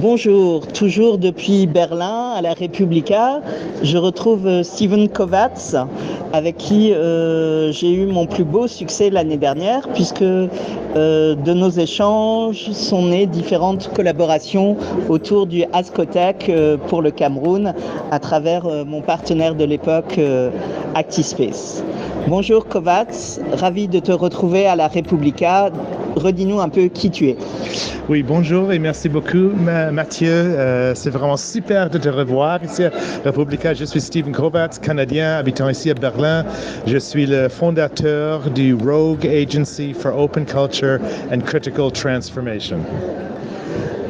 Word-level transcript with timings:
Bonjour, 0.00 0.66
toujours 0.66 1.18
depuis 1.18 1.66
Berlin 1.66 2.32
à 2.34 2.40
la 2.40 2.54
Republica, 2.54 3.42
je 3.82 3.98
retrouve 3.98 4.46
euh, 4.46 4.62
Steven 4.62 5.10
Kovacs 5.10 5.74
avec 6.32 6.56
qui 6.56 6.94
euh, 6.94 7.70
j'ai 7.70 7.92
eu 7.92 8.06
mon 8.06 8.24
plus 8.24 8.44
beau 8.44 8.66
succès 8.66 9.10
l'année 9.10 9.36
dernière 9.36 9.86
puisque 9.92 10.22
euh, 10.22 10.48
de 10.96 11.52
nos 11.52 11.68
échanges 11.68 12.70
sont 12.70 13.08
nées 13.08 13.26
différentes 13.26 13.92
collaborations 13.92 14.78
autour 15.10 15.46
du 15.46 15.64
Ascotec 15.74 16.50
pour 16.86 17.02
le 17.02 17.10
Cameroun 17.10 17.74
à 18.10 18.18
travers 18.18 18.64
mon 18.86 19.02
partenaire 19.02 19.54
de 19.54 19.64
l'époque 19.64 20.18
ActiSpace. 20.94 21.84
Bonjour 22.26 22.66
Kovacs, 22.66 23.38
ravi 23.52 23.86
de 23.86 23.98
te 23.98 24.12
retrouver 24.12 24.66
à 24.66 24.76
la 24.76 24.88
Republica. 24.88 25.70
Redis-nous 26.16 26.60
un 26.60 26.68
peu 26.68 26.88
qui 26.88 27.10
tu 27.10 27.28
es. 27.28 27.36
Oui, 28.08 28.22
bonjour 28.22 28.72
et 28.72 28.78
merci 28.78 29.08
beaucoup 29.08 29.50
Mathieu. 29.92 30.28
Euh, 30.30 30.94
c'est 30.94 31.10
vraiment 31.10 31.36
super 31.36 31.90
de 31.90 31.98
te 31.98 32.08
revoir 32.08 32.62
ici 32.64 32.84
à 32.84 32.90
Republica. 33.24 33.74
Je 33.74 33.84
suis 33.84 34.00
Stephen 34.00 34.32
Kovacs, 34.32 34.80
Canadien, 34.80 35.36
habitant 35.36 35.68
ici 35.68 35.90
à 35.90 35.94
Berlin. 35.94 36.44
Je 36.86 36.98
suis 36.98 37.26
le 37.26 37.48
fondateur 37.48 38.50
du 38.50 38.74
Rogue 38.74 39.26
Agency 39.26 39.94
for 39.94 40.16
Open 40.18 40.44
Culture 40.44 40.98
and 41.32 41.40
Critical 41.40 41.90
Transformation. 41.92 42.78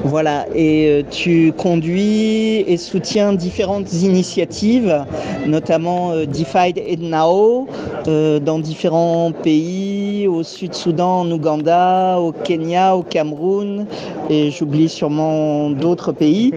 Voilà, 0.04 0.46
et 0.54 0.88
euh, 0.88 1.02
tu 1.10 1.52
conduis 1.52 2.64
et 2.66 2.76
soutiens 2.78 3.34
différentes 3.34 3.92
initiatives, 3.92 5.04
notamment 5.46 6.12
euh, 6.12 6.24
Defied 6.24 6.80
Now, 7.00 7.68
euh, 8.08 8.40
dans 8.40 8.58
différents 8.58 9.30
pays, 9.30 10.26
au 10.26 10.42
Sud-Soudan, 10.42 11.20
en 11.20 11.30
Ouganda, 11.30 12.18
au 12.18 12.32
Kenya, 12.32 12.96
au 12.96 13.02
Cameroun, 13.02 13.84
et 14.30 14.50
j'oublie 14.50 14.88
sûrement 14.88 15.70
d'autres 15.70 16.12
pays. 16.12 16.52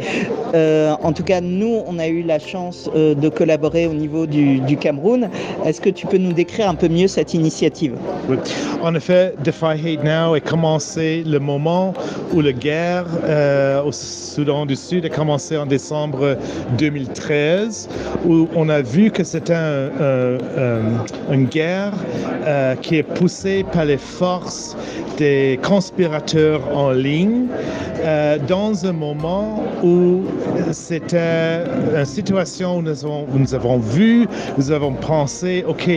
en 0.53 1.11
tout 1.13 1.23
cas, 1.23 1.41
nous, 1.41 1.81
on 1.87 1.99
a 1.99 2.07
eu 2.07 2.21
la 2.21 2.39
chance 2.39 2.89
de 2.93 3.29
collaborer 3.29 3.87
au 3.87 3.93
niveau 3.93 4.25
du, 4.25 4.59
du 4.59 4.77
Cameroun. 4.77 5.29
Est-ce 5.65 5.81
que 5.81 5.89
tu 5.89 6.05
peux 6.05 6.17
nous 6.17 6.33
décrire 6.33 6.69
un 6.69 6.75
peu 6.75 6.87
mieux 6.87 7.07
cette 7.07 7.33
initiative? 7.33 7.93
Oui. 8.29 8.37
En 8.83 8.93
effet, 8.95 9.33
Defy 9.43 9.65
Hate 9.65 10.03
Now 10.03 10.35
est 10.35 10.47
commencé 10.47 11.23
le 11.25 11.39
moment 11.39 11.93
où 12.33 12.41
la 12.41 12.51
guerre 12.51 13.05
euh, 13.33 13.81
au 13.81 13.91
Soudan 13.91 14.65
du 14.65 14.75
Sud 14.75 15.05
a 15.05 15.09
commencé 15.09 15.57
en 15.57 15.65
décembre 15.65 16.37
2013, 16.77 17.89
où 18.25 18.47
on 18.55 18.69
a 18.69 18.81
vu 18.81 19.09
que 19.09 19.23
c'était 19.23 19.53
une 21.31 21.45
guerre 21.45 21.93
euh, 22.45 22.75
qui 22.75 22.97
est 22.97 23.03
poussée 23.03 23.65
par 23.73 23.85
les 23.85 23.97
forces 23.97 24.77
des 25.17 25.59
conspirateurs 25.63 26.61
en 26.75 26.91
ligne 26.91 27.47
euh, 28.03 28.37
dans 28.47 28.85
un 28.85 28.91
moment 28.91 29.63
où 29.83 30.23
c'était 30.71 31.63
une 31.95 32.05
situation 32.05 32.77
où 32.77 32.81
nous 32.81 33.05
avons, 33.05 33.25
où 33.33 33.39
nous 33.39 33.53
avons 33.53 33.77
vu, 33.77 34.27
nous 34.57 34.71
avons 34.71 34.93
pensé, 34.93 35.63
OK, 35.67 35.89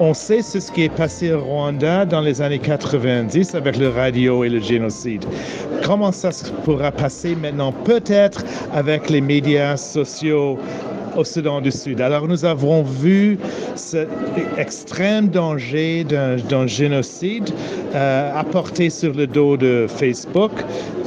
on 0.00 0.14
sait 0.14 0.42
ce 0.42 0.58
qui 0.72 0.84
est 0.84 0.94
passé 0.94 1.32
au 1.32 1.40
Rwanda 1.40 2.04
dans 2.04 2.20
les 2.20 2.40
années 2.42 2.58
90 2.58 3.54
avec 3.54 3.76
le 3.76 3.88
radio 3.88 4.44
et 4.44 4.48
le 4.48 4.60
génocide. 4.60 5.24
Comment 5.84 6.12
ça 6.12 6.30
pourra 6.64 6.92
passer 6.92 7.34
maintenant 7.34 7.72
peut-être 7.72 8.44
avec 8.72 9.10
les 9.10 9.20
médias 9.20 9.76
sociaux 9.76 10.58
au 11.16 11.24
Soudan 11.24 11.60
du 11.60 11.70
Sud. 11.70 12.00
Alors 12.00 12.26
nous 12.26 12.44
avons 12.44 12.82
vu 12.82 13.38
cet 13.74 14.08
extrême 14.58 15.28
danger 15.28 16.04
d'un 16.04 16.66
génocide 16.66 17.50
euh, 17.94 18.30
apporté 18.34 18.90
sur 18.90 19.12
le 19.14 19.26
dos 19.26 19.56
de 19.56 19.86
Facebook 19.88 20.52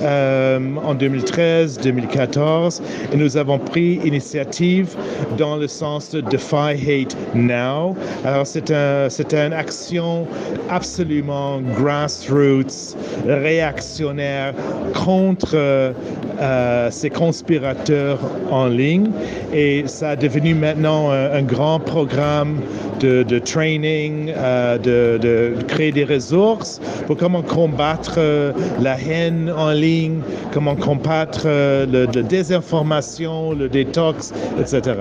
euh, 0.02 0.59
en 0.83 0.95
2013-2014 0.95 2.81
et 3.14 3.17
nous 3.17 3.38
avons 3.38 3.58
pris 3.59 3.99
initiative 4.04 4.95
dans 5.38 5.58
le 5.58 5.67
sens 5.67 6.11
de 6.11 6.21
Defy 6.21 6.73
Hate 6.88 7.15
Now. 7.33 7.95
Alors 8.23 8.45
c'est 8.45 8.71
un, 8.71 9.08
une 9.10 9.54
action 9.54 10.27
absolument 10.70 11.61
grassroots, 11.77 12.95
réactionnaire 13.27 14.54
contre 14.94 15.52
euh, 15.54 16.92
ces 16.92 17.10
conspirateurs 17.10 18.20
en 18.52 18.67
ligne 18.67 19.10
et 19.54 19.83
ça 19.95 20.10
a 20.10 20.16
devenu 20.17 20.54
maintenant 20.54 21.10
un, 21.10 21.42
grand 21.42 21.80
programme 21.80 22.60
de, 23.00 23.39
training, 23.39 24.33
euh, 24.36 24.78
de, 24.78 25.64
créer 25.70 25.94
des 25.94 26.04
ressources 26.04 26.82
pour 27.08 27.16
comment 27.16 27.42
combattre 27.42 28.16
euh, 28.17 28.52
la 28.82 29.00
haine 29.00 29.50
en 29.58 29.72
ligne, 29.72 30.20
comment 30.52 30.76
combattre 30.76 31.44
euh, 31.45 31.86
la 32.14 32.22
désinformation, 32.23 33.54
le 33.54 33.70
détox, 33.70 34.33
etc. 34.60 34.98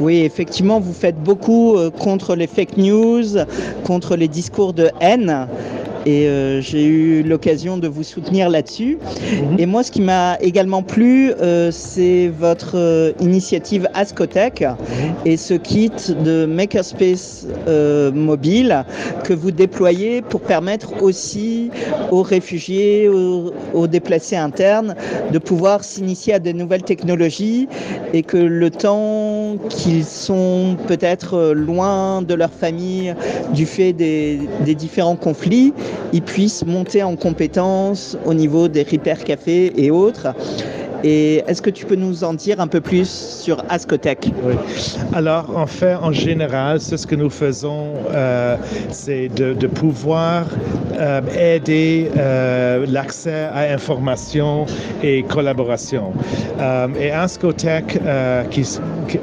Oui, 0.00 0.22
effectivement, 0.24 0.80
vous 0.80 0.92
faites 0.92 1.22
beaucoup 1.22 1.76
contre 2.00 2.34
les 2.34 2.48
fake 2.48 2.76
news, 2.76 3.36
contre 3.84 4.16
les 4.16 4.28
discours 4.28 4.72
de 4.72 4.90
haine 5.00 5.46
et 6.06 6.28
euh, 6.28 6.60
j'ai 6.60 6.84
eu 6.84 7.22
l'occasion 7.22 7.78
de 7.78 7.88
vous 7.88 8.02
soutenir 8.02 8.48
là-dessus. 8.48 8.98
Mhm. 8.98 9.58
Et 9.58 9.66
moi, 9.66 9.82
ce 9.82 9.90
qui 9.90 10.00
m'a 10.00 10.36
également 10.40 10.82
plu, 10.82 11.32
euh, 11.40 11.70
c'est 11.70 12.28
votre 12.28 12.76
euh, 12.76 13.12
initiative 13.20 13.88
Ascotech 13.94 14.62
mhm. 14.62 14.76
et 15.24 15.36
ce 15.36 15.54
kit 15.54 15.90
de 16.24 16.46
Makerspace 16.46 17.46
mobile 18.14 18.84
que 19.24 19.32
vous 19.32 19.50
déployez 19.50 20.22
pour 20.22 20.40
permettre 20.40 21.02
aussi 21.02 21.70
aux 22.10 22.22
réfugiés, 22.22 23.08
aux, 23.08 23.86
déplacés 23.86 24.36
internes, 24.36 24.94
de 25.32 25.38
pouvoir 25.38 25.84
s'initier 25.84 26.34
à 26.34 26.38
de 26.38 26.52
nouvelles 26.52 26.82
technologies 26.82 27.68
et 28.12 28.22
que 28.22 28.36
le 28.36 28.70
temps 28.70 29.27
qu'ils 29.68 30.04
sont 30.04 30.76
peut-être 30.86 31.52
loin 31.52 32.22
de 32.22 32.34
leur 32.34 32.50
famille 32.50 33.14
du 33.54 33.66
fait 33.66 33.92
des, 33.92 34.38
différents 34.74 35.16
conflits, 35.16 35.72
ils 36.12 36.22
puissent 36.22 36.64
monter 36.64 37.02
en 37.02 37.16
compétences 37.16 38.16
au 38.26 38.34
niveau 38.34 38.68
des 38.68 38.82
Repair 38.82 39.24
Café 39.24 39.72
et 39.76 39.90
autres. 39.90 40.28
Et 41.04 41.44
est-ce 41.46 41.62
que 41.62 41.70
tu 41.70 41.86
peux 41.86 41.94
nous 41.94 42.24
en 42.24 42.34
dire 42.34 42.60
un 42.60 42.66
peu 42.66 42.80
plus 42.80 43.08
sur 43.08 43.62
Ascotech 43.68 44.30
Oui. 44.42 44.54
Alors, 45.12 45.56
en 45.56 45.66
fait, 45.66 45.94
en 45.94 46.12
général, 46.12 46.80
ce 46.80 47.06
que 47.06 47.14
nous 47.14 47.30
faisons, 47.30 47.94
euh, 48.10 48.56
c'est 48.90 49.28
de, 49.28 49.66
pouvoir 49.68 50.46
euh, 50.98 51.20
aider 51.38 52.10
euh, 52.16 52.84
l'accès 52.88 53.48
à 53.52 53.72
information 53.72 54.66
et 55.02 55.22
collaboration. 55.22 56.12
et 57.00 57.10
Ascotech, 57.10 57.98
qui, 58.50 58.64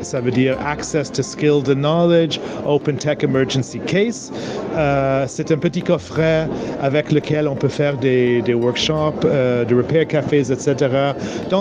ça 0.01 0.21
veut 0.21 0.31
dire 0.31 0.57
Access 0.65 1.11
to 1.11 1.21
Skilled 1.21 1.67
Knowledge, 1.73 2.39
Open 2.65 2.95
Tech 2.95 3.17
Emergency 3.23 3.79
Case, 3.79 4.31
c'est 5.27 5.51
un 5.51 5.57
petit 5.57 5.81
coffret 5.81 6.47
avec 6.81 7.11
lequel 7.11 7.47
on 7.47 7.55
peut 7.55 7.67
faire 7.67 7.97
des, 7.97 8.41
des 8.41 8.53
workshops, 8.53 9.21
de 9.23 9.75
repair 9.75 10.07
cafés, 10.07 10.51
etc. 10.51 11.13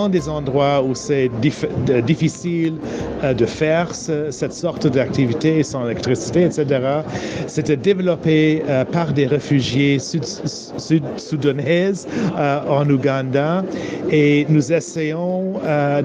des 0.09 0.29
endroits 0.29 0.83
où 0.83 0.95
c'est 0.95 1.29
difficile 2.05 2.75
euh, 3.23 3.33
de 3.33 3.45
faire 3.45 3.93
cette 3.93 4.53
sorte 4.53 4.87
d'activité 4.87 5.63
sans 5.63 5.85
électricité, 5.85 6.43
etc. 6.43 6.65
C'était 7.47 7.77
développé 7.77 8.63
euh, 8.67 8.83
par 8.85 9.13
des 9.13 9.25
réfugiés 9.25 9.99
sud-soudanaises 9.99 12.07
euh, 12.37 12.59
en 12.69 12.89
Ouganda 12.89 13.63
et 14.11 14.45
nous 14.49 14.71
essayons 14.71 15.53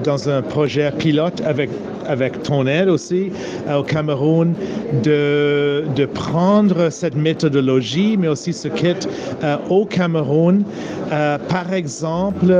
dans 0.03 0.29
un 0.29 0.41
projet 0.41 0.91
pilote 0.91 1.41
avec, 1.45 1.69
avec 2.07 2.41
ton 2.43 2.65
aide 2.65 2.89
aussi 2.89 3.31
au 3.73 3.83
Cameroun 3.83 4.53
de, 5.03 5.85
de 5.95 6.05
prendre 6.05 6.89
cette 6.89 7.15
méthodologie, 7.15 8.17
mais 8.17 8.27
aussi 8.27 8.53
ce 8.53 8.67
kit 8.67 8.95
au 9.69 9.85
Cameroun, 9.85 10.63
par 11.09 11.73
exemple, 11.73 12.53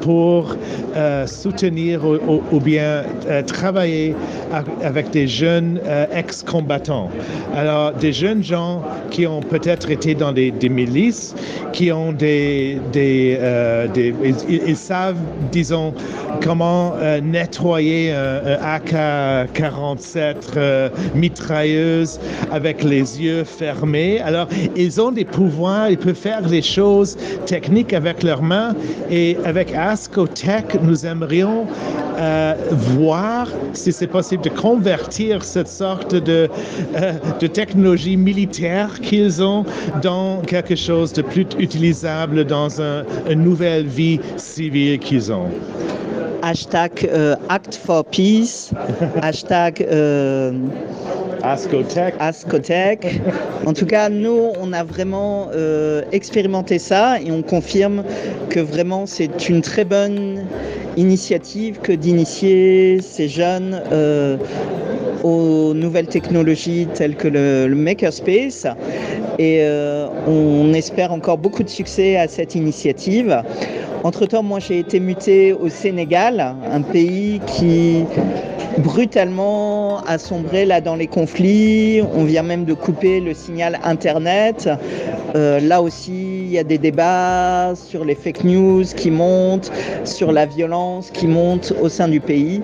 pour 0.00 0.07
euh, 0.08 1.26
soutenir 1.26 2.00
ou, 2.04 2.60
bien 2.60 3.04
euh, 3.28 3.42
travailler 3.42 4.14
avec 4.82 5.10
des 5.10 5.28
jeunes 5.28 5.80
euh, 5.84 6.06
ex-combattants. 6.12 7.10
Alors, 7.54 7.92
des 7.92 8.12
jeunes 8.12 8.42
gens 8.42 8.82
qui 9.10 9.26
ont 9.26 9.40
peut-être 9.40 9.90
été 9.90 10.14
dans 10.14 10.32
des, 10.32 10.52
milices, 10.68 11.34
qui 11.72 11.92
ont 11.92 12.12
des... 12.12 12.78
ils, 14.48 14.76
savent, 14.76 15.16
disons, 15.52 15.94
comment 16.42 16.94
nettoyer 17.22 18.12
un, 18.12 18.58
AK-47 18.62 20.90
mitrailleuse 21.14 22.18
avec 22.50 22.82
les 22.82 23.22
yeux 23.22 23.44
fermés. 23.44 24.20
Alors, 24.20 24.48
ils 24.74 25.00
ont 25.00 25.12
des 25.12 25.24
pouvoirs, 25.24 25.90
ils 25.90 25.98
peuvent 25.98 26.14
faire 26.14 26.42
des 26.42 26.62
choses 26.62 27.16
techniques 27.46 27.92
avec 27.92 28.22
leurs 28.22 28.42
mains 28.42 28.74
et 29.10 29.36
avec 29.44 29.72
Nous 30.82 31.06
aimerions 31.06 31.66
euh, 32.18 32.54
voir 32.70 33.48
si 33.72 33.92
c'est 33.92 34.06
possible 34.06 34.42
de 34.44 34.50
convertir 34.50 35.44
cette 35.44 35.68
sorte 35.68 36.14
de, 36.14 36.48
euh, 36.96 37.12
de 37.40 37.46
technologie 37.46 38.16
militaire 38.16 39.00
qu'ils 39.00 39.42
ont 39.42 39.64
dans 40.02 40.40
quelque 40.42 40.76
chose 40.76 41.12
de 41.12 41.22
plus 41.22 41.46
utilisable 41.58 42.44
dans 42.44 42.80
un, 42.80 43.04
une 43.30 43.42
nouvelle 43.42 43.86
vie 43.86 44.20
civile 44.36 44.98
qu'ils 44.98 45.32
ont. 45.32 45.48
Hashtag 46.42 47.08
euh, 47.12 47.36
Act 47.48 47.74
for 47.74 48.04
Peace, 48.04 48.70
hashtag 49.22 49.86
Ascotech. 51.42 53.20
En 53.66 53.72
tout 53.72 53.86
cas, 53.86 54.08
nous, 54.08 54.52
on 54.60 54.72
a 54.72 54.84
vraiment 54.84 55.48
euh, 55.54 56.02
expérimenté 56.12 56.78
ça 56.78 57.20
et 57.20 57.30
on 57.30 57.42
confirme 57.42 58.04
que 58.50 58.60
vraiment 58.60 59.06
c'est 59.06 59.48
une 59.48 59.60
très 59.60 59.84
bonne 59.84 60.44
initiative 60.96 61.78
que 61.80 61.92
d'initier 61.92 63.00
ces 63.00 63.28
jeunes 63.28 63.80
euh, 63.92 64.36
aux 65.22 65.74
nouvelles 65.74 66.08
technologies 66.08 66.88
telles 66.94 67.16
que 67.16 67.28
le, 67.28 67.66
le 67.68 67.76
Makerspace. 67.76 68.66
Et 69.38 69.58
euh, 69.60 70.08
on 70.26 70.72
espère 70.72 71.12
encore 71.12 71.38
beaucoup 71.38 71.62
de 71.62 71.68
succès 71.68 72.16
à 72.16 72.26
cette 72.26 72.54
initiative. 72.54 73.42
Entre-temps, 74.08 74.42
moi 74.42 74.58
j'ai 74.58 74.78
été 74.78 75.00
muté 75.00 75.52
au 75.52 75.68
Sénégal, 75.68 76.54
un 76.72 76.80
pays 76.80 77.42
qui 77.46 78.06
brutalement 78.78 80.00
a 80.06 80.16
sombré 80.16 80.64
là 80.64 80.80
dans 80.80 80.96
les 80.96 81.08
conflits. 81.08 82.00
On 82.14 82.24
vient 82.24 82.42
même 82.42 82.64
de 82.64 82.72
couper 82.72 83.20
le 83.20 83.34
signal 83.34 83.78
Internet. 83.84 84.70
Euh, 85.36 85.60
là 85.60 85.82
aussi, 85.82 86.37
il 86.48 86.54
y 86.54 86.58
a 86.58 86.64
des 86.64 86.78
débats 86.78 87.74
sur 87.74 88.04
les 88.04 88.14
fake 88.14 88.42
news 88.44 88.84
qui 88.96 89.10
montent, 89.10 89.70
sur 90.04 90.32
la 90.32 90.46
violence 90.46 91.10
qui 91.10 91.26
monte 91.26 91.74
au 91.80 91.88
sein 91.88 92.08
du 92.08 92.20
pays. 92.20 92.62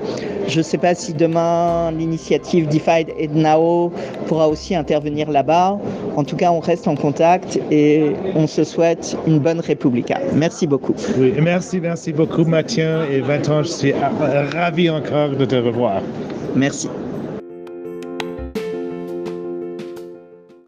Je 0.49 0.59
ne 0.59 0.63
sais 0.63 0.79
pas 0.79 0.95
si 0.95 1.13
demain 1.13 1.93
l'initiative 1.93 2.67
Divide 2.67 3.13
et 3.19 3.29
Now 3.29 3.93
pourra 4.27 4.49
aussi 4.49 4.75
intervenir 4.75 5.31
là-bas. 5.31 5.79
En 6.17 6.25
tout 6.25 6.37
cas, 6.37 6.51
on 6.51 6.61
reste 6.61 6.89
en 6.89 6.97
contact 6.97 7.59
et 7.71 8.13
on 8.35 8.47
se 8.47 8.65
souhaite 8.65 9.17
une 9.27 9.39
bonne 9.39 9.61
République. 9.61 10.13
Merci 10.35 10.67
beaucoup. 10.67 10.95
Oui, 11.19 11.35
merci, 11.41 11.81
merci 11.81 12.13
beaucoup 12.13 12.45
Mathieu 12.45 13.01
et 13.13 13.21
Vincent, 13.21 13.63
je 13.63 13.69
suis 13.69 13.93
ravi 13.93 14.89
encore 14.89 15.31
de 15.31 15.45
te 15.45 15.57
revoir. 15.57 16.01
Merci. 16.55 16.89